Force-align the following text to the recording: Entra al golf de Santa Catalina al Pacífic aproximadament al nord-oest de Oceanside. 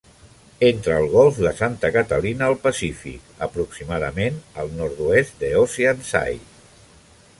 Entra 0.67 0.95
al 1.01 1.09
golf 1.15 1.37
de 1.47 1.51
Santa 1.59 1.91
Catalina 1.97 2.47
al 2.47 2.57
Pacífic 2.63 3.45
aproximadament 3.49 4.41
al 4.65 4.75
nord-oest 4.81 5.37
de 5.45 5.53
Oceanside. 5.61 6.51